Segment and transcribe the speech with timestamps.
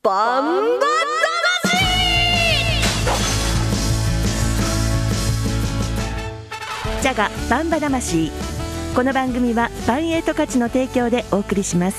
[0.00, 0.86] バンバ
[7.02, 8.30] ジャガバンバ魂。
[8.94, 11.98] この番組はバンエイト価値の提供でお送りします。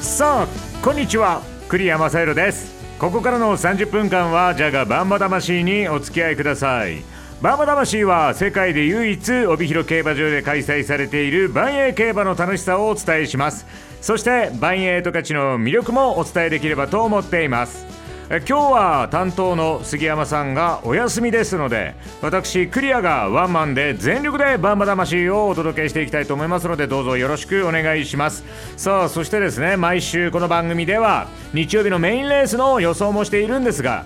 [0.00, 0.46] さあ
[0.84, 1.42] こんにちは。
[1.68, 2.74] 栗山正宏です。
[2.98, 7.04] ここからの30分間はジャガバンバ魂にお付き合いください。
[7.40, 13.64] バンバ魂は世界で唯一帯広競馬場で開催されている万栄競馬の楽しさをお伝えします。
[14.00, 17.86] そして万栄十勝の魅力もお伝えできればと思っています。
[18.28, 28.44] 今日は担当の杉山さんがお休みですので私クリアがワンマンで全力でバンバ魂をお届けしていきたいと思いますのでどうぞよろしくお願いします。
[28.76, 34.04] さあそしてですね毎週この番組では日曜日のメインレースの予想もしているんですが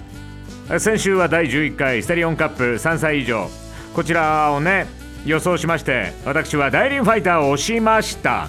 [0.79, 3.49] 先週は第11回ステリオンカップ3歳以上。
[3.93, 4.87] こちらをね
[5.27, 8.49] 予想しまして私はダイリンファイターを押しました。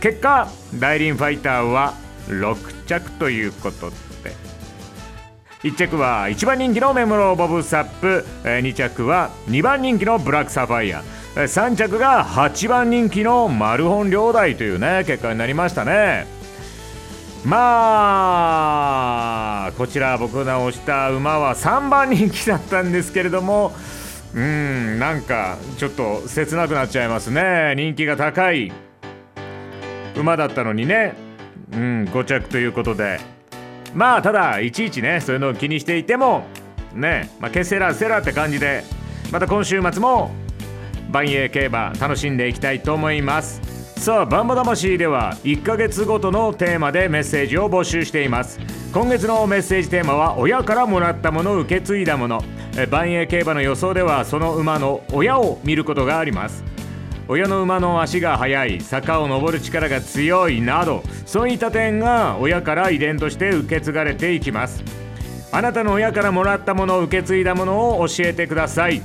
[0.00, 1.94] 結果ダイリンファイターは
[2.28, 3.96] 6着ということで。
[5.62, 8.24] 1着は1番人気のメモローボブサップ。
[8.44, 11.02] 2着は2番人気のブラックサファイア。
[11.34, 16.26] 3着が8番人気のマルホン両大というね結果になりましたね。
[17.44, 17.56] ま
[19.66, 23.72] あこちら僕が押した馬は3番人気だったんですけれども
[24.34, 27.74] うんなんかちょっと切なくなっちゃいますね。
[27.76, 28.72] 人気が高い。
[30.20, 31.14] 馬だったのにね。
[31.72, 33.20] うん5着ということで。
[33.94, 36.44] まあただいちいちねそういうのを気にしていても
[36.94, 38.84] ねまあケセラセラって感じで
[39.32, 40.30] また今週末も
[41.10, 43.60] 万栄競馬楽しんでいきたいと思います。
[43.98, 48.60] さあバンバ魂では1ヶ月ごとのテーマでメッセージを募集しています。
[48.92, 52.42] 今月のメッセージテーマは親からもらったもの受け継いだもの。
[52.90, 56.62] 万栄競馬の予想ではその馬の親を見ることがあります。
[57.28, 64.82] 親の馬の足が速い坂を登る力が強いなどそういった点が親から遺伝として受け継がれていきます。
[65.50, 69.00] あなたの親からもらったもの受け継いだものを教えてください。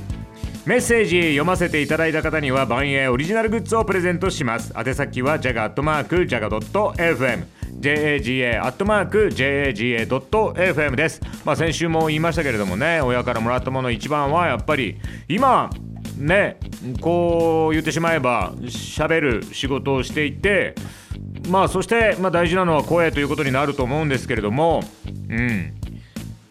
[0.66, 4.72] メッセージ読ませていただいた方には万栄オリジナルグッズをプレゼントします。
[4.76, 7.44] 宛先はジャガアットマークジャガ .fm
[7.80, 11.20] jaga アットマーク jaga.fm です。
[11.44, 14.96] まあ先週も言いましたけれどもね親からもらったもの一番はやっぱり
[15.28, 15.68] 今
[16.16, 16.58] ね
[17.00, 20.74] こう言ってしまえば喋る仕事をしていて
[21.48, 24.82] まあそして、まあ、大事なのは声ということになると思うんですけれども、
[25.28, 25.74] うん。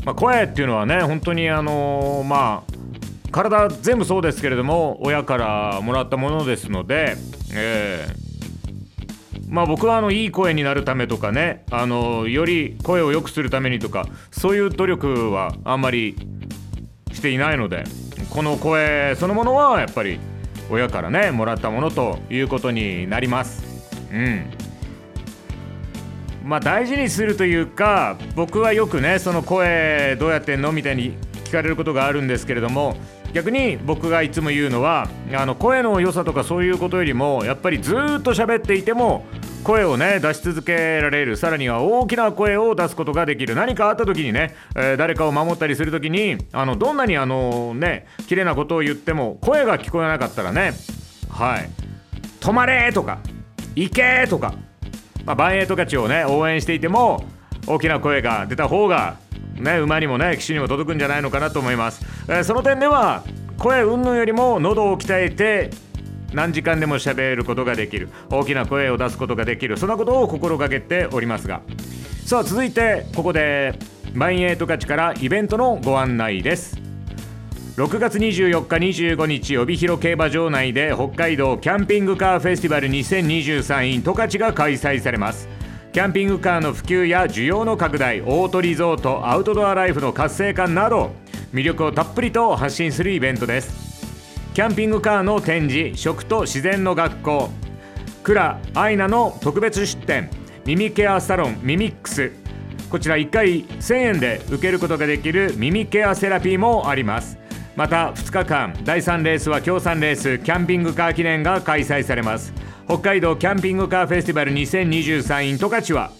[0.06, 7.16] まあ、声っていうのはね本当にあのー、まあ体全部そうですけれども親からもらったものですので、
[7.53, 16.16] えー、まあ僕はあのいい声になるためとかねあのより声を良くするためにとかそういう努力はあんまり
[17.12, 17.85] していないので
[18.29, 20.19] この声そのものはやっぱり
[20.69, 23.63] 親からねもらったものということになります。
[24.11, 24.45] うん。
[26.44, 32.97] まあ大事にするというか僕はよくねその声どうやってんのみたいに聞かれることがあるんですけれども
[33.34, 39.25] 逆に僕がいつも言うのはあの声の良さとかそういうことよりもやっぱりずっと喋っていても
[39.63, 41.38] 声をね出し続けられる。
[41.38, 43.56] さらには大きな声を出すことができる。
[43.56, 50.73] 何かあった時にね、えー、誰かを守ったりする時にあのどんなにあのね綺麗なことを言っても声が聞こえなかったらね
[51.29, 51.69] はい。
[52.40, 53.19] 止まれとか
[53.73, 54.53] 行けとか、
[55.23, 57.23] まあ、万栄十勝をね応援していても
[57.66, 59.18] 大きな声が出た方が
[59.56, 63.23] ね馬にもね騎手にも届くんじゃないのかなと思います、えー、その点では
[63.57, 65.69] 声云々よりも喉を鍛えて
[66.33, 68.09] 何時間でも喋ることができる。
[68.29, 69.77] 大きな声を出すことができる。
[69.77, 71.61] そんなことを心がけておりますが。
[72.25, 73.77] さあ続いてここで
[74.13, 76.79] 万栄十勝からイベントのご案内です。
[77.75, 85.49] 6月24日25日帯広競馬場内で北海道キャンピングカーフェスティバル 2023in 十勝が開催されます。
[85.91, 91.11] キャンピングカーの普及や需要の拡大オートリゾートアウトドアライフの活性化など
[91.53, 93.92] 魅力をたっぷりと発信するイベントです。
[94.53, 97.50] キャンピングカーの展示食と自然の学校。
[98.22, 100.30] クラアイナの特別出展
[100.64, 102.31] 耳ケアサロンミミックス。
[102.91, 107.40] こちら1回1000円で受けることができる耳ケアセラピーもあります。
[107.76, 112.53] また2日間第3レースは協賛レースキャンピングカー記念が開催されます。
[112.85, 116.11] 北海道キャンピングカーフェスティバル 2023in 十勝は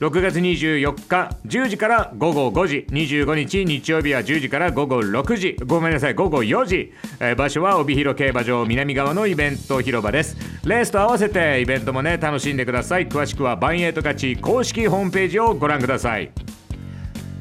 [0.00, 2.86] 6月24日10時から午後5時。
[2.88, 5.56] 25日日曜日は10時から午後6時。
[5.66, 10.36] ごめんなさい午後4時、えー、場所は帯広競馬場南側のイベント広場です。
[10.64, 13.08] レースと合わせてイベントもね楽しんでください。
[13.08, 16.30] 詳しくはバンエイト勝ち公式ホームページをご覧ください。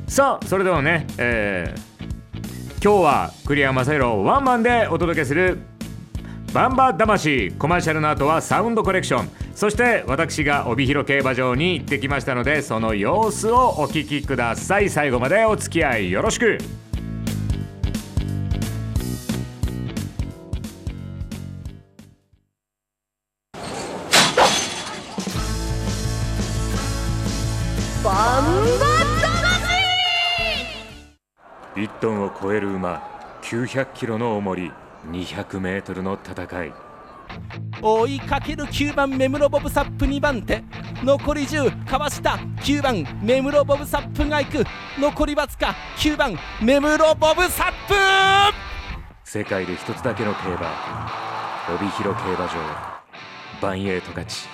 [0.08, 5.60] さあそれではね、えー、今日は栗山正宏ワンマンでお届けする
[6.54, 7.52] バンバ魂。
[7.52, 9.30] コマーシャルの後はサウンドコレクション。
[9.58, 14.88] そして私が帯広競馬場に行ってきましたのでその様子をお聞きください。
[14.88, 16.60] 最後までお付き合いよろしく。
[28.04, 28.98] バンバ
[31.76, 33.02] 1トンを超える馬
[33.42, 34.72] 900キロの重り
[35.10, 36.87] 200メートルの戦い
[37.82, 40.64] 追いかける9番目室ボブサップ2番手。
[41.04, 42.40] 残り10かわした。
[42.62, 44.66] 9番目室ボブサップが行く。
[45.00, 45.76] 残りわずか。
[45.98, 47.94] 9番目室ボブサップ。
[49.24, 50.72] 世界で一つだけの競馬。
[51.76, 52.54] 帯広競馬場。
[53.62, 54.48] バンエイト勝ち。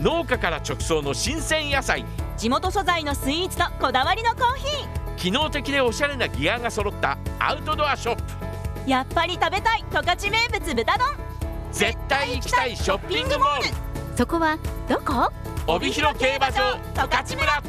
[0.00, 2.04] 農家から直送の新鮮野菜。
[2.36, 5.16] 地元素材のスイーツとこだわりのコーヒー。
[5.16, 8.47] 機能的でおしゃれなギアが揃ったアウトドアショップ
[8.88, 11.08] やっぱり食べたい十勝名物豚丼。
[11.72, 13.64] 絶対行きたいショッピングモール。
[14.16, 14.58] そこは
[14.88, 15.30] どこ？
[15.66, 17.62] 帯広競馬場十勝村。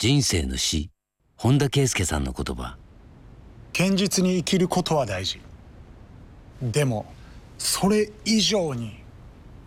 [0.00, 0.90] 人生の死。
[1.36, 2.76] 本田圭佑さんの言葉。
[3.72, 5.40] 堅実に生きることは大事。
[6.60, 7.06] でも
[7.56, 8.96] それ以上に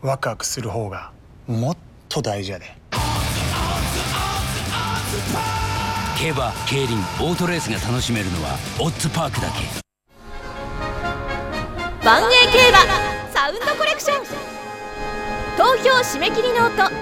[0.01, 1.13] ワクワクする方が
[1.47, 1.77] もっ
[2.09, 2.65] と大事やで。
[6.19, 9.84] 競馬競輪オートレースが楽しめるのはオッズパークだけ
[12.05, 12.77] ばんえい競馬
[13.33, 14.25] サウンドコレクション
[15.57, 16.95] 投票締め切りノート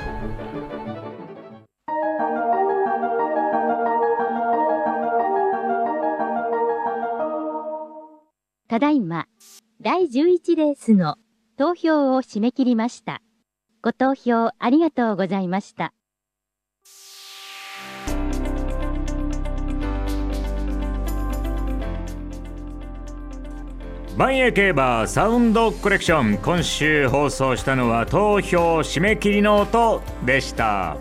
[8.69, 9.25] ただいま、
[9.81, 11.17] 第11レースの
[11.57, 13.21] 投票を締め切りました。
[13.81, 15.93] ご投票ありがとうございました。
[24.15, 26.37] 万栄競馬サウンドコレクション。
[26.37, 30.97] 今週放送したのは投票締め切りの音でした。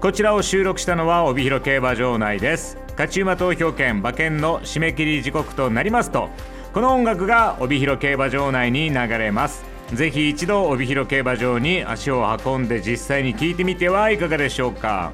[0.00, 2.78] こちらを収録したのは帯広競馬場内です。
[2.90, 6.30] 勝ち馬投票権馬券の締め切り時刻となりますと
[6.72, 9.64] この音楽が帯広競馬場内に流れます。
[9.92, 15.12] ぜひ一度帯広競馬場に足を運んで実際に聞いてみてはいかがでしょうか。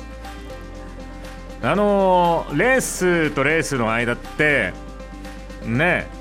[1.62, 4.72] あのレースとレースの間って
[5.66, 6.18] ね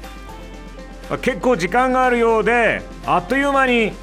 [1.18, 3.94] 結構時間があるようであっという間に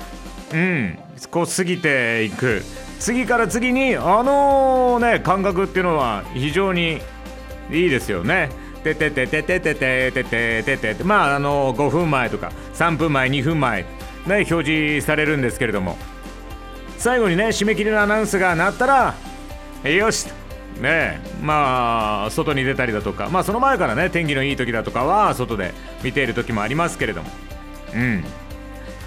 [0.52, 0.98] うん
[1.30, 2.62] こう過ぎていく。
[2.98, 7.00] 次から次にあのね感覚っていうのは非常に
[7.70, 8.48] いいですよね。
[8.82, 13.86] てててててててててててまああの5分前とか3分前2分前ね
[14.50, 15.96] 表示されるんですけれども。
[16.98, 19.14] 最後にね締め切りのアナウンスが鳴ったら
[19.90, 20.26] よし
[20.80, 23.28] ねまあ外に出たりだとか。
[23.30, 27.30] まあその前からね天気のいい時だとかは外で見ている時もありますけれども。
[27.94, 28.24] うん。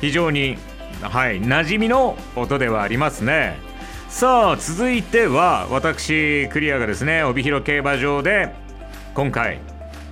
[0.01, 0.57] 非常に
[1.01, 3.57] はい馴染みの音ではありますね。
[4.09, 8.53] さあ続いては私クリアがですね帯広競馬場で
[9.13, 9.59] 今回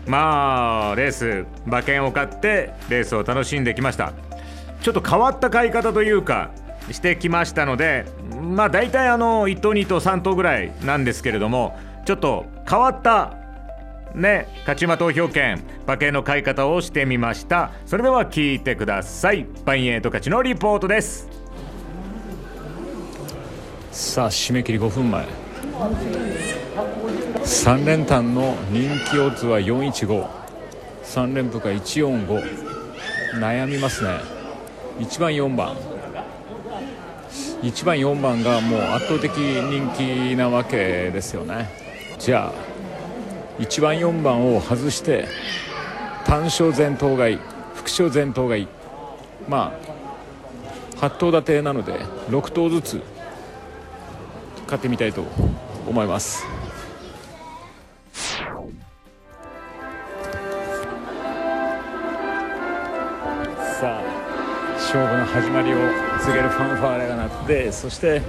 [0.05, 4.13] まあレース馬券を買ってレースを楽しんできました。
[4.81, 6.51] ちょっと変わった買い方というか
[6.91, 8.05] してきましたので
[8.47, 13.33] まあ大体あの1等2等3等ぐらいなんですけれどもちょっと変わった
[14.15, 17.71] ね勝ち馬投票権馬券の買い方をしてみました。
[17.85, 19.45] それでは聞いてください。
[19.65, 21.29] バインエイト勝ちのリポートです。
[23.91, 25.25] さあ締め切り5分前。
[27.43, 32.43] 3連単の人気オッズは4153連符が145
[33.35, 34.19] 悩みますね。
[34.99, 35.75] 1番4番。
[37.61, 41.69] 1番4番がもう圧倒的人気なわけですよね。
[42.19, 42.77] じゃあ
[43.61, 45.27] 1番4番を外して
[46.25, 47.39] 単勝前頭がいい
[47.75, 48.67] 副賞前頭がいい
[49.47, 49.73] ま
[50.97, 51.93] あ8頭立てなので
[52.29, 53.01] 6頭ずつ
[54.67, 55.23] 買ってみたいと
[55.87, 56.56] 思います。
[64.87, 65.77] 勝負の始まりを
[66.21, 68.21] 告げるファンファーレが鳴ってそして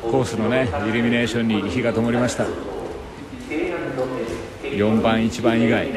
[0.00, 2.46] コースのねイルミネーションに火が灯りました。
[4.62, 5.88] 4番1番以外。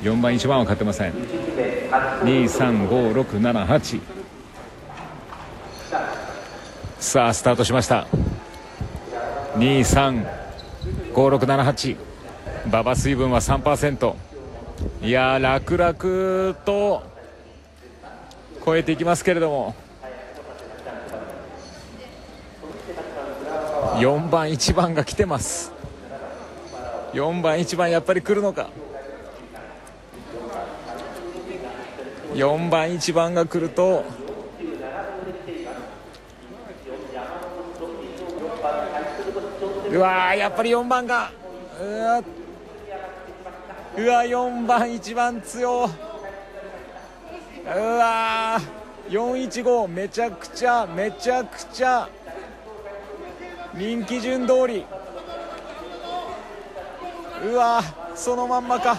[0.00, 1.12] 4番1番は勝てません。
[2.22, 4.00] 235678
[7.00, 8.06] さあスタートしました。
[9.56, 11.96] 235678
[12.64, 14.14] 馬場水分は3%
[15.02, 17.12] いや楽々と
[18.64, 19.74] 超えていきますけれども。
[23.96, 25.72] 4番1番が来てます。
[27.12, 28.70] 4番1番やっぱり来るのか。
[32.34, 34.02] 4番1番が来ると。
[39.90, 41.30] うわーやっぱり4番が。
[41.80, 42.22] うわ
[43.96, 45.88] うわ4番1番強。
[47.64, 48.60] うわ
[49.08, 52.08] 415めちゃくちゃめちゃくちゃ
[53.74, 54.84] 人気順通り。
[57.44, 57.82] うわ
[58.14, 58.98] そのまんまか。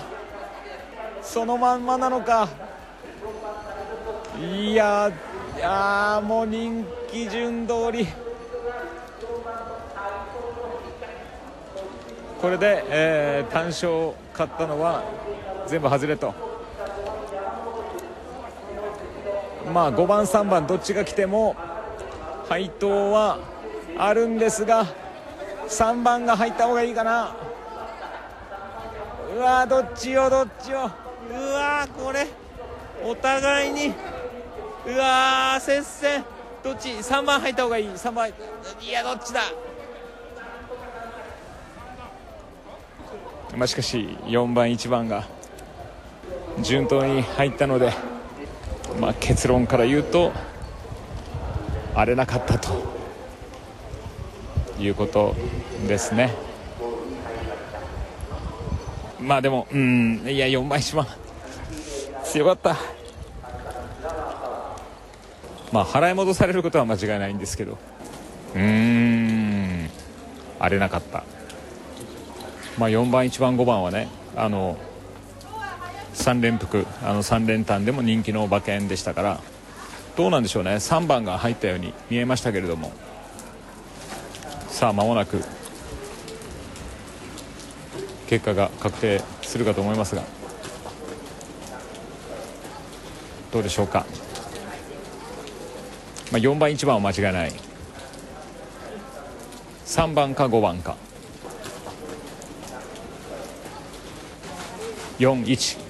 [1.21, 2.49] そのまんまなのか。
[4.39, 5.11] いや
[5.55, 8.07] いやもう人気順通り。
[12.41, 15.03] これで、えー、単勝買ったのは
[15.67, 16.54] 全部外れと。
[19.75, 21.53] まあ5番3番どっちが来ても
[22.47, 23.39] 配当は
[23.97, 24.85] あるんですが
[25.67, 27.35] 3番が入った方がいいかな。
[29.35, 30.89] うわどっちよどっちよ。
[31.29, 32.25] うわこれ。
[33.03, 33.93] お互いに。
[34.87, 36.23] うわ接戦。
[36.63, 37.87] どっち？3番入った方がいい。
[37.89, 38.29] 3番。
[38.29, 38.33] い
[38.89, 39.41] やどっちだ？
[43.57, 45.25] まあしかし4番1番が
[46.61, 48.14] 順当に入ったので。
[48.99, 50.31] まあ結論から言うと
[51.93, 52.73] 荒れなかったと
[54.79, 55.35] いうこと
[55.87, 56.33] ですね。
[59.19, 61.07] まあでもうんいや4番1番
[62.23, 62.77] 強かった。
[65.71, 67.77] まあ払い戻されることは間違いないんですけど。
[68.55, 69.89] うーん
[70.59, 71.23] 荒れなかった。
[72.77, 74.77] まあ4番1番5番はねあの
[76.15, 76.87] 3連複。
[77.03, 79.39] あの3連単でも人気の馬券でしたから。
[80.17, 80.71] どうなんでしょうね。
[80.71, 82.91] 3番が入ったように見えましたけれども。
[84.69, 85.43] さあ間もなく。
[88.27, 90.23] 結果が確定するかと思いますが。
[93.51, 94.05] どうでしょうか、
[96.29, 97.53] まあ、4番1番は間違いない。
[99.85, 100.97] 3番か5番か。
[105.19, 105.84] 41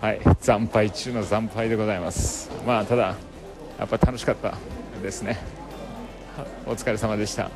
[0.00, 2.50] はい惨敗中の惨敗でございます。
[2.66, 3.16] まあただ
[3.78, 4.54] やっぱ楽しかった
[5.02, 5.38] ですね。
[6.66, 7.50] お疲れ様でした。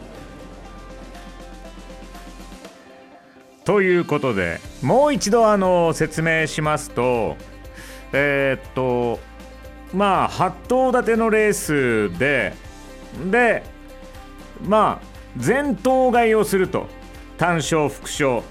[3.64, 7.36] ということでもう一度あの説明しますと
[8.12, 9.20] えーっと
[9.94, 12.54] まあ8頭立てのレースで
[13.30, 13.62] で
[14.66, 15.06] まあ
[15.36, 16.86] 全頭買いをすると
[17.36, 18.42] 単勝副賞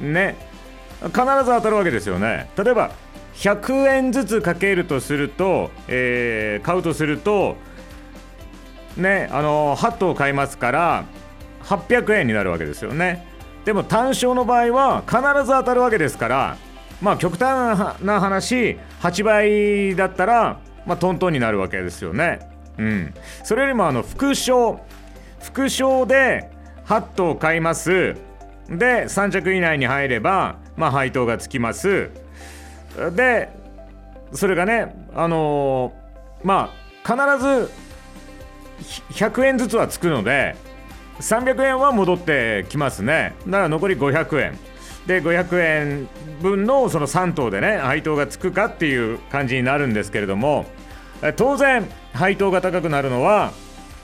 [0.00, 0.36] ね
[1.00, 2.50] 必ず当たるわけですよね。
[2.56, 2.92] 例えば
[3.36, 7.56] 100円ずつかけるとすると、えー買うとすると
[8.96, 11.04] ねあの8頭買いますから
[11.64, 13.26] 800円になるわけですよね。
[13.64, 16.56] でも単勝の場合は必ず当たるわけですから
[17.02, 22.48] まあ極端な話8倍だったらまあトントンになるわけですよね。
[22.78, 23.14] うん。
[23.44, 24.80] それよりもあの副賞。
[25.42, 26.50] 副賞で
[26.86, 28.14] 8頭買います。
[28.68, 32.10] で3着以内に入ればまあ配当がつきます。
[33.14, 33.50] で
[34.32, 36.06] それがねあのー
[36.46, 37.70] まあ必ず
[39.12, 40.56] 100円ずつはつくので
[41.20, 43.34] 300円は戻ってきますね。
[43.46, 44.58] だから残り500円。
[45.06, 46.08] で500円
[46.42, 50.66] 分のその3等でね配当がつくかっていう感じになるんですけれども
[51.36, 53.52] 当然配当が高くなるのは、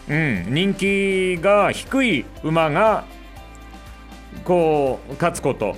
[0.09, 3.05] うん、人気が低い馬が
[4.45, 5.77] こう勝つこと。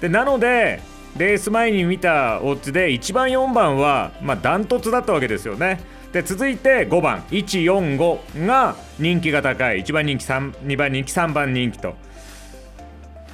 [0.00, 0.80] でなので
[1.16, 5.80] レース前に見たオッズで1番4番はまあダントツだったわけですよね。
[6.12, 7.22] で続いて5番。
[7.30, 9.82] 145が人気が高い。
[9.82, 11.94] 1番人気3 2番人気3番人気と。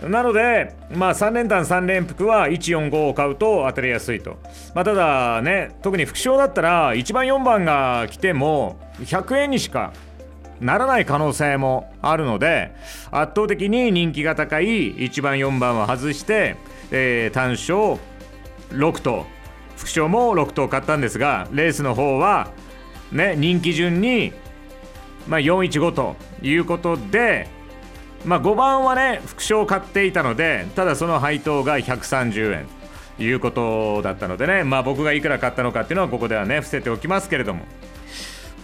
[0.09, 4.39] なので、まあ、3連単3連複は145を買うと当たりやすいと、
[4.75, 9.93] まあ、ただね特に副賞だったら1番4番が来ても100円にしか
[10.61, 12.75] ならない可能性もあるので
[13.11, 16.57] 圧倒的に人気が高い1番4番は外して、
[16.91, 17.99] えー単勝
[18.71, 19.41] 6頭。
[19.81, 22.51] 副賞も6頭買ったんですがレースの方は
[23.11, 24.33] ね人気順に、
[25.27, 27.49] まあ、415ということで、
[28.27, 32.67] まあ、5番はね副賞を買っていたのでただその配当が130円
[33.17, 37.65] ということだったのでね、まあ、僕がいくら買ったのかっていうのはここではね伏せておきますけれども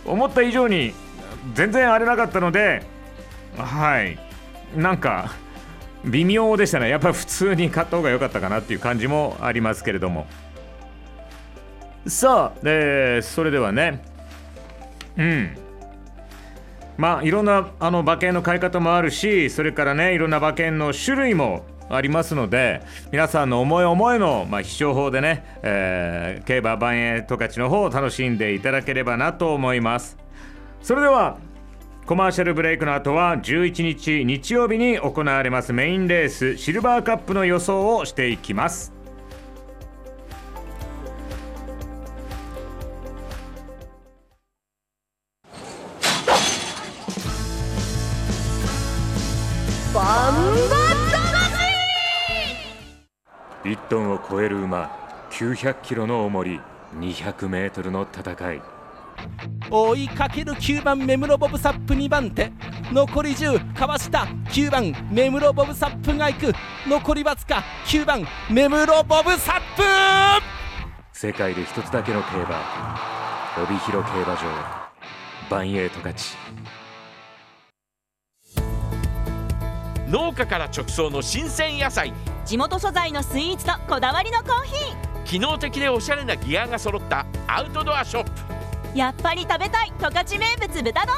[0.04, 0.92] 思った以上に
[1.54, 2.82] 全然荒れなかったので
[3.56, 4.18] はい。
[4.76, 5.32] なんか
[6.04, 6.88] 微妙でしたね。
[6.88, 10.26] やっぱり普通に買った方が良かったかなっていう感じもありますけれども。
[12.06, 14.02] さあ、えーそれではね。
[15.16, 15.56] うん。
[16.96, 30.25] まあいろんなあの馬券の買い方もあるしそれからねいろんな馬券の種類もありますので皆さんの思い思いの、まあ、必勝法でね、えー、競馬万円十勝の方を楽しんでいただければなと思います。
[30.86, 31.36] それでは
[32.06, 38.92] コマーシャルブレイクの後は11日日曜日に行われますメインレースシルバーカップの予想をしていきます。
[53.64, 54.96] 1トンを超える馬
[55.32, 56.60] 900キロの重り
[57.00, 58.75] 200メートルの戦い。
[59.70, 62.52] 追いかける9番目室ボブサップ2番手。
[62.92, 64.26] 残り10かわした。
[64.50, 66.52] 9番目室ボブサップが行く。
[66.86, 69.82] 残りわずか9番目室ボブサップ。
[71.12, 72.62] 世界で一つだけの競馬。
[73.62, 74.86] 帯広競馬場。
[75.50, 76.14] 万栄十勝
[80.08, 82.12] 農家から直送の新鮮野菜。
[82.44, 84.72] 地元素材のスイーツとこだわりのコーヒ
[85.24, 88.30] 機能的でおしゃれなギアが揃ったアウトドアショップ。
[88.30, 88.55] ー
[88.96, 91.16] やっぱり食べたい十勝名物豚丼。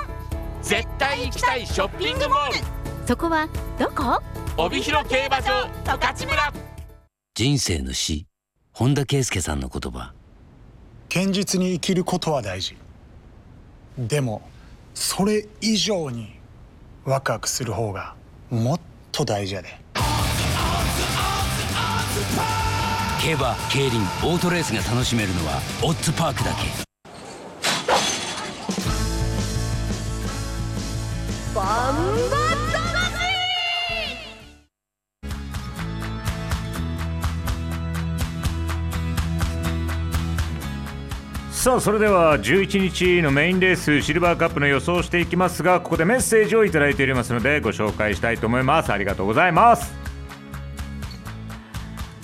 [0.62, 2.54] 絶対行きたいショッピングモール。
[3.06, 4.20] そこはどこ？
[4.56, 6.52] 帯広競馬場十勝村。
[7.36, 8.26] 人生の死。
[8.72, 10.12] 本田圭佑さんの言葉。
[11.08, 12.76] 堅実に生きることは大事。
[13.96, 14.42] でも
[14.92, 16.34] それ以上に
[17.04, 18.16] ワクワクする方が
[18.50, 18.80] もっ
[19.12, 19.68] と大事やで。
[23.22, 26.87] 競馬競輪オートレースが楽しめるのはオッズパークだけ
[41.68, 48.90] さあそれでは11日のメインレースシルバーカップの予想をしていきますがここでメッセージをいただいておりますのでご紹介したいと思います。
[48.90, 49.92] ありがとうございます。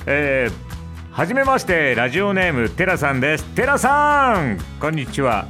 [0.07, 3.45] えー、はじめましてラジオネームテラさんです。
[3.55, 5.47] テラさんこんにちは。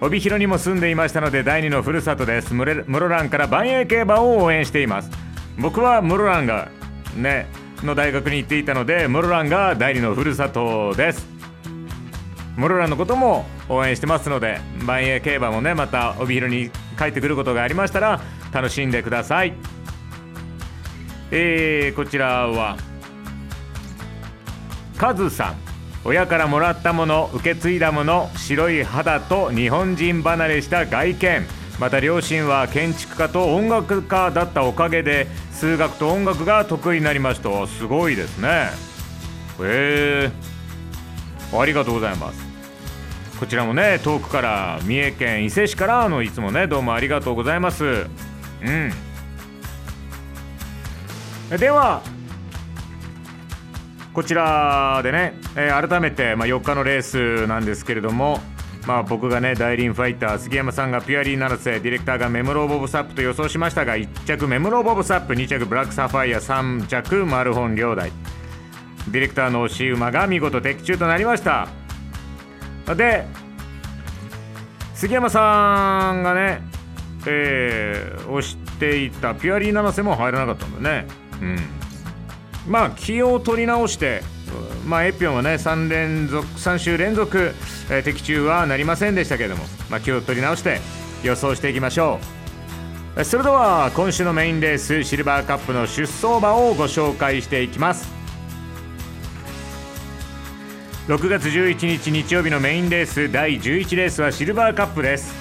[0.00, 2.54] 帯広にも住んでいましたので第二のふるさとです。
[2.54, 5.10] ムレムロランから万栄競馬を応援しています。
[5.58, 6.70] 僕はムロランが
[7.14, 7.46] ね
[7.82, 11.33] の大学に行っていたのでムロランが第二のふるさとです。
[12.56, 18.20] モロラのことも応援してますので万栄競馬もねまた帯広に帰ってくることがありましたら
[18.52, 19.54] 楽しんでください。
[21.30, 22.76] えー、こちらは
[24.96, 25.64] カズさん。
[26.06, 31.46] 親からもらったもの受け継いだもの白い肌と日本人離れした外見。
[31.80, 37.66] また両親は建築家と音楽家だったおかげで数学と音楽が得意になりました。
[37.66, 38.68] すごいですね。
[39.60, 40.32] へえ
[41.58, 42.43] ありがとうございます。
[43.38, 47.84] こちらもね遠くから三重県伊勢市からのいつもねどうもありがとうございます。
[47.84, 47.86] う
[48.70, 48.92] ん。
[51.58, 52.02] では
[54.12, 58.40] こちらでね、えー改めて、まあ、4日のレースなんですけれども
[58.86, 68.12] まあ僕がね大輪ファイター杉山さんがピュアリー七瀬ディレクターがメムローボブサップと予想しましたが1着メムローボブサップ2着ブラックサファイア3着マルホン両大。
[69.10, 71.83] ディレクターの押し馬が見事的中となりました。
[72.94, 73.26] で
[74.94, 76.74] 杉山さんがね
[77.26, 81.06] えー、押していたピュアリー七瀬も入らなかったんだね。
[81.40, 81.58] うん。
[82.68, 84.22] まあ気を取り直して
[84.86, 87.52] まあエピョンはね3連続3週連続、
[87.90, 90.80] えー的中はなりませんでしたけれども、まあ、気を取り直して
[91.22, 92.18] 予想していきましょ
[93.16, 93.24] う。
[93.24, 98.12] それでは今週のメインレースシルバーカップの出走馬をご紹介していきます。
[101.06, 105.34] 6月11日日曜日のメインレース第11レースはシルバーカップです。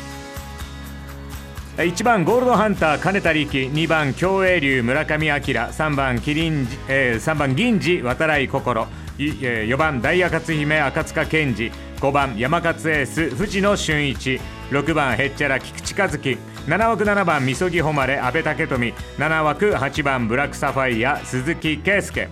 [1.77, 8.87] 1番ゴールドハンター金田力2番競泳竜村上明3番キリン、えー、3番銀次渡来心。
[9.17, 11.71] 4番ダイヤ勝姫赤塚健二。
[12.01, 14.41] 5番山勝エース藤野俊一。
[14.69, 16.37] 6番へっちゃら菊池和樹。
[16.67, 18.93] 7枠7番みそぎ誉れ阿部武富。
[19.17, 22.27] 7枠8番ブラックサファイア鈴木圭介。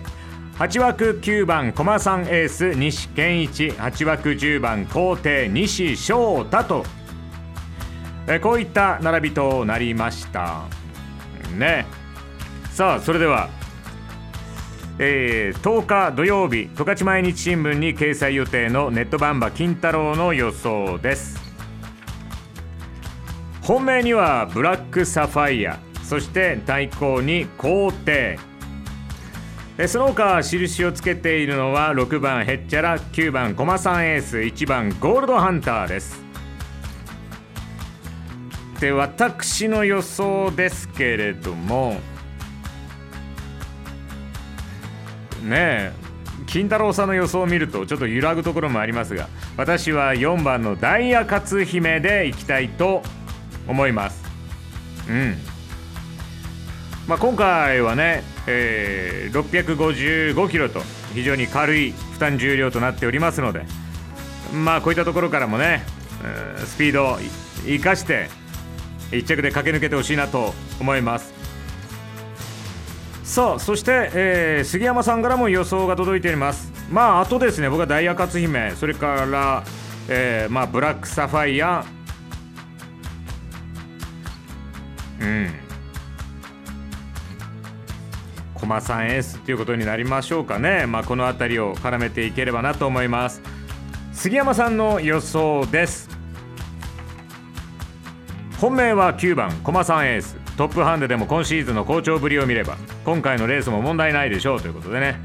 [0.58, 3.70] 8枠9番駒さんエース西健一。
[3.70, 6.84] 8枠10番皇帝西翔太と。
[8.28, 10.64] えこういった並びとなりました。
[11.56, 11.86] ね。
[12.70, 13.48] さあそれでは、
[14.98, 21.40] えー10日土曜日十勝毎日新聞に掲載予定のネットバンバ金太郎の予想です。
[23.62, 28.51] 本命にはブラックサファイアそして対抗に皇帝。
[29.88, 36.22] その他印をつけているのは6番ヘッチャラ9番コマさんエース1番ゴールドハンターです。
[38.80, 42.00] で私の予想ですけれども
[45.42, 45.92] ねえ
[46.46, 53.02] 金太郎さんの予想を見るとちょっと揺らぐところもありますが私は4番のダイヤ勝姫でいきたいと
[53.68, 54.22] 思います。
[55.08, 55.51] うん。
[57.12, 60.80] まあ、今回はね、えー、655キロと
[61.12, 63.66] 非常に軽い負担重量となっておりますので
[64.50, 65.84] まあこういったところからもね、
[66.24, 67.18] えースピードを
[67.66, 68.30] 生かして
[69.10, 71.34] 1着で駆け抜けてほしいなと思います。
[73.24, 76.72] さあそして、えー杉山さんからも予想が届いております。
[76.90, 79.64] まああとですね僕はダイヤ勝姫それから、
[80.08, 81.84] えーまあ、ブラックサファイア。
[85.20, 85.62] うん。
[88.62, 93.42] 駒さんエースということになりましょうかね、まあ、この辺りを絡めていければなと思います。
[94.12, 96.08] 杉山さんの予想です。
[98.60, 100.36] 本命は9番駒さんエース。
[100.56, 105.16] トップハンデでも今シーズンの好調ぶりを見れば今回のレースも問題ないでしょうということでね、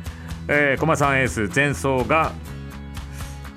[0.47, 2.31] えー、駒さんエース前走が、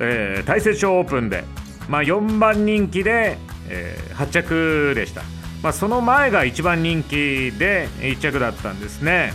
[0.01, 1.45] えー、大雪町オープンで、
[1.89, 3.39] まあ、4番人気で、
[3.69, 5.23] えー8着でした、
[5.63, 9.33] まあ、その前が1番人気で1着だったんですね。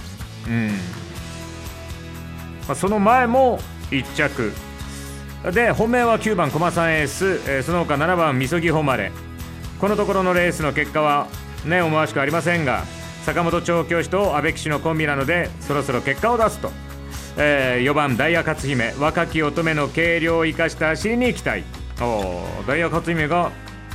[0.47, 0.73] うん、ま
[2.69, 3.60] あ、その前も
[3.91, 4.53] 1着。
[5.51, 9.12] で本命は9番駒さんエース、えーその他7番みそぎ誉
[9.79, 11.27] このところのレースの結果は
[11.65, 12.84] ね思わしくありませんが
[13.25, 16.71] 坂本調教師と阿部騎手のコンビなのでそろそろ結果を出すと、
[17.38, 18.93] え4番ダイヤ勝姫。
[18.99, 21.63] 若き乙女の軽量を生かした走りに期待
[22.01, 23.51] おダイヤ勝姫が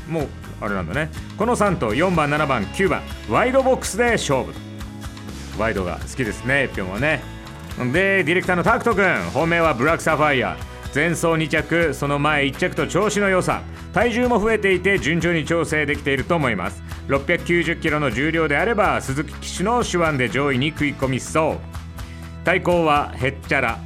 [0.08, 0.26] もう
[0.60, 1.10] あれなんだね。
[1.38, 4.69] この3と4番7番9番ワイドボックスで勝負。
[5.60, 7.22] ワイドが好きですねぴょんはね。
[7.92, 9.14] でディレクターのタクト君。
[9.32, 10.56] 本命はブラックサファイア。
[10.92, 13.62] 前走2着その前1着と調子の良さ。
[13.92, 16.82] 体重も増えていて順調に調整できていると思います。
[17.08, 21.58] 690キロの重量であれば鈴木騎手の手腕で上位に食い込みそう。
[22.44, 23.78] 対抗はへっちゃら。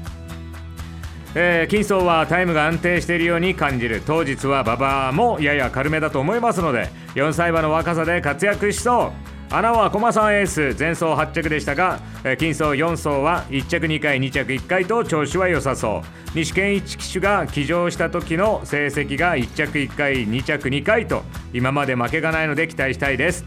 [1.34, 4.02] えー金層はタイムが安定しているように感じる。
[4.06, 9.23] 当日は馬場もやや軽めだと思いますので4歳馬の若さで活躍しそう。
[9.50, 10.76] 穴は駒さんエース。
[10.78, 12.00] 前走8着でしたが、
[12.38, 16.08] 金層4走は1着2回2着1回と調子は良さそう。
[16.34, 23.44] 西健一騎手が騎乗した時の成績が1着1回2着2回と今まで負けがないので期待したいです。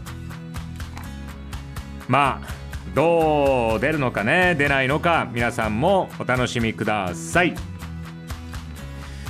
[2.08, 2.48] まあ
[2.94, 4.54] どう出るのかね。
[4.54, 5.28] 出ないのか。
[5.30, 7.54] 皆さんもお楽しみください。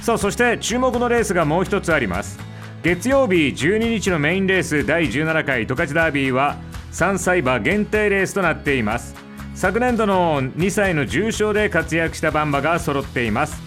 [0.00, 2.38] さあそして注目のレースがもう一つあります。
[2.82, 6.56] 月曜日12日のメインレース第17回十勝ダービーは
[6.92, 9.16] 3歳馬限定レースとなっています。
[9.56, 13.60] 昨年度の2歳の重賞で活躍したバンバが揃っています。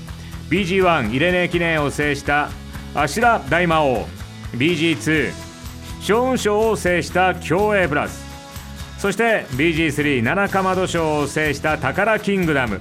[0.50, 2.50] BG1 イレネ記念を制した
[2.96, 4.08] アシラ大魔王。
[4.54, 5.34] BG2
[6.02, 8.24] 将軍賞を制した競泳プラス。
[8.98, 12.80] そして BG3 七かまど賞を制した宝キングダム。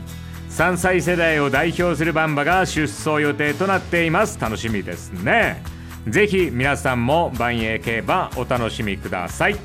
[0.51, 4.39] 3歳世代を代表するバンバが出走予定となっています。
[4.41, 5.80] 楽しみですね。
[6.09, 9.57] ぜひ皆さんも万栄競馬お楽しみください。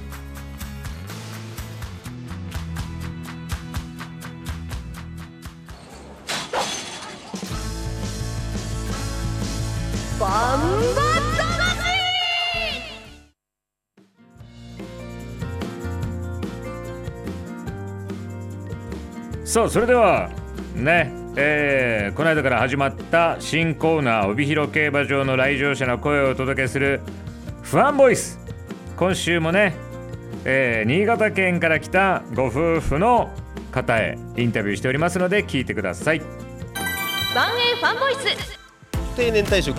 [10.20, 11.06] バンバ
[19.56, 20.30] さあそれでは
[20.76, 27.02] ねえーこの間から始まった新コーナー帯広競馬場の来場者の声をお届けする
[27.64, 28.40] ファンボイス。
[28.96, 29.76] 今週もね、
[30.46, 33.34] えー新潟県から来たご夫婦の
[33.72, 36.22] 方へインタビューしておりますので聞いてください。
[37.34, 38.56] 万栄ファンボイス。
[39.18, 39.78] 定年退職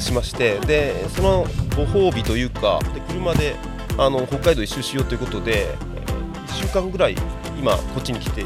[0.00, 1.46] しましてでその
[1.76, 3.54] ご褒美というかで車で
[3.96, 5.68] あの北海道一周しようということで
[6.48, 7.16] 1週間ぐらい
[7.58, 8.44] 今こっちに来て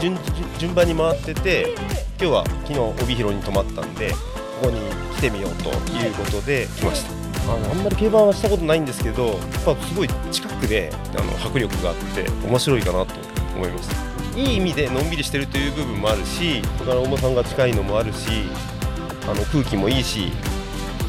[0.00, 0.16] 順
[0.58, 1.74] 順番に回ってて
[2.20, 4.16] 今日は昨日帯広に泊まったんでこ
[4.64, 4.80] こに
[5.16, 7.18] 来てみようということで来ました。
[7.52, 13.14] あのあんまり競馬はしたことないんですけどやっぱすごい近くであの迫力があって面白いかなと
[13.56, 13.90] 思います。
[14.36, 18.28] いい意味でのんびりしてるという部分もあるしだから重さんが近いのもあるし
[19.24, 20.30] あの空気もいいし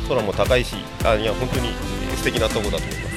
[0.08, 1.70] 空も高いしあいや本当に
[2.16, 3.09] 素敵なとこだと思います。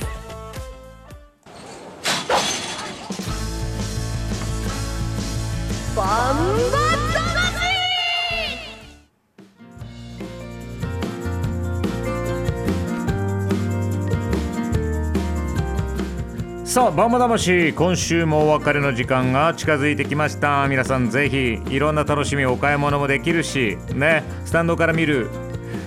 [16.72, 20.66] さあバンバ魂今週もお別れの時間が近づいてきました。
[20.68, 25.28] 皆さんぜひいろんな楽しみお買い物もできるしねスタンドから見る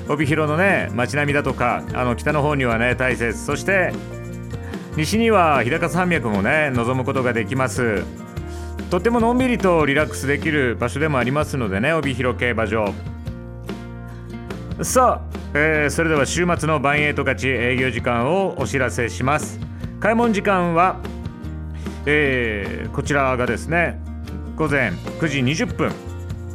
[0.08, 3.94] 帯広のね街並みだとかあの北の方にはね大雪そして
[4.96, 8.04] 西には日高山脈もね望むことができます。
[8.92, 12.94] とてものんびりとリラックスできる場所でもありますのでね帯広競馬場。
[14.84, 19.60] さあ、えーそれでは週末のバンエイト勝ち営業時間をお知らせします。
[20.06, 21.00] 開門時間は、
[22.06, 24.00] えーこちらがですね
[24.56, 25.92] 午前9時20分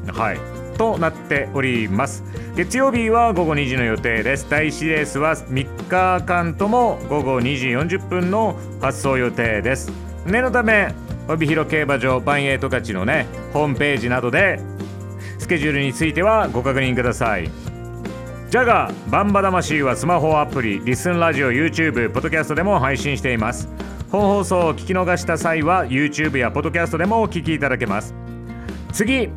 [0.06, 0.38] はい
[0.78, 2.22] となっております。
[2.54, 4.48] 月曜日は午後2時の予定です。
[4.48, 9.90] 第1レースは3日間とも午後2時40分の発送予定です。
[10.26, 10.94] 念のため
[11.26, 14.60] 帯広競馬場バンエイト勝ちのねホームページなどで
[15.40, 17.50] スケジュールについてはご確認ください。
[18.50, 23.68] ジャガーバンバ魂はスマホアプリリスンラジオ YouTube ポッドキャストでも配信しています。
[24.10, 28.12] 本放送を聞き逃した際は YouTube やポッドキャストでもお聞きいただけます。
[28.92, 29.28] 次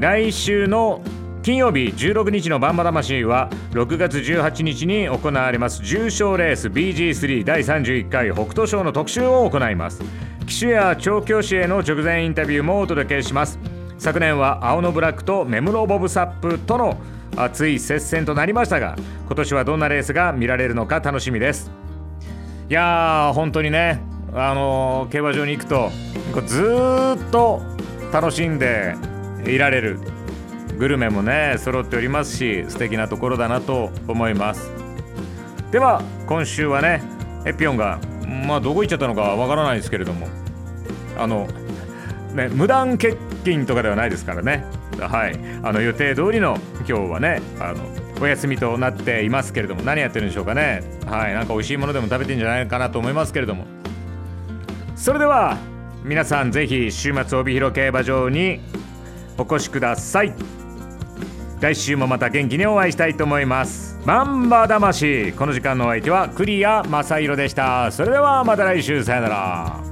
[0.00, 1.02] 来週の
[1.44, 10.02] 金曜日16日のバンバ魂は6月18日に行われます重賞レース BG3 第31回北斗賞の特集を行います。
[10.48, 13.60] 騎手や調教師への直前インタビューもお届けします。
[13.98, 16.98] 昨年は青のブラックとメムロボブサップとの
[17.36, 21.70] 熱い接戦となりましたが今年はどんなレースが見られるのか楽しみです。
[22.68, 24.00] いやー本当にね
[24.34, 25.90] あのー競馬場に行くと
[26.46, 27.60] ずっと
[28.12, 28.94] 楽しんで
[29.46, 29.98] いられる
[30.78, 34.70] グルメもね揃っておりますし素敵なところだなと思います。
[35.70, 37.02] では今週はね
[37.44, 37.98] エピオンが
[38.46, 40.26] まあどこ行っちゃったのかわからないですけれども
[41.18, 41.46] あの
[42.34, 44.64] ね無断欠勤とかではないですからね。
[45.00, 45.38] はい。
[45.62, 47.84] あの予定通りの今日はねあの
[48.20, 50.82] お休みとなっていますけれども何やってるんでしょうかね。
[51.06, 51.34] はい。
[51.34, 53.64] なか美味しいものでも食べてんじゃないかなと思いますけれども。
[54.94, 55.58] それでは
[56.04, 58.60] 皆さんぜひ週末帯広競馬場に
[59.38, 60.32] お越しください。
[61.60, 63.98] 来週もまた元気にお会いしたいと思います。
[64.04, 65.32] マンバ魂。
[65.32, 67.90] この時間のお相手はクリア正宏でした。
[67.92, 69.04] それではまた来週。
[69.04, 69.91] さよなら。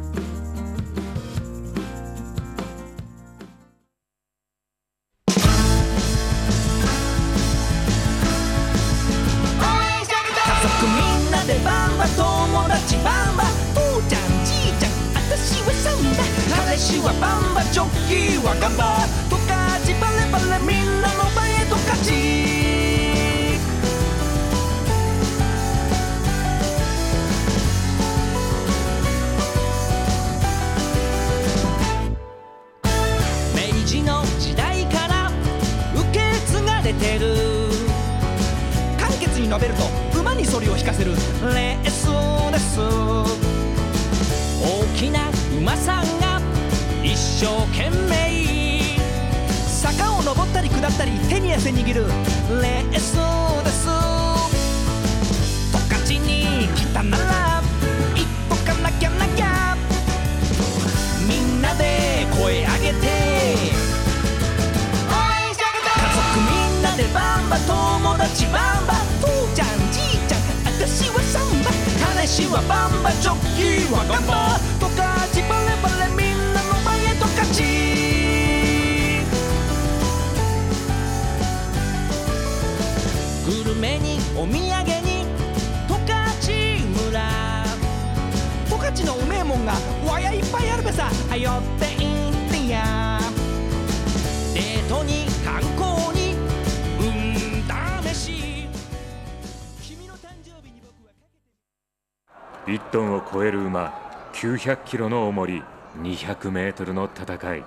[103.33, 103.95] 超える馬
[104.33, 105.63] 900キロの重り
[105.99, 107.65] 200メートルの戦い。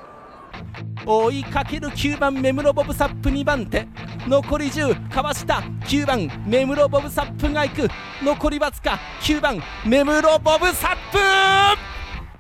[1.06, 3.88] 追いかける9番メムロボブサップ2番手。
[4.28, 5.64] 残り10かわした。
[5.86, 7.88] 9番メムロボブサップが行く。
[8.24, 11.18] 残りわずか9番メムロボブサップ。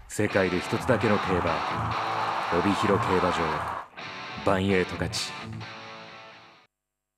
[0.07, 1.55] 世界で一つだけの競馬
[2.59, 3.37] 帯広競馬場。
[4.45, 5.31] バンエイト勝ち。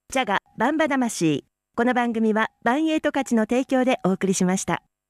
[0.10, 1.46] ジャガバンバ魂。
[1.78, 4.82] この番組はバンエイト勝ちの提供でお送りしました